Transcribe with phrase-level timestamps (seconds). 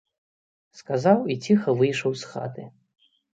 [0.79, 2.67] Сказаў і ціха выйшаў з хаты.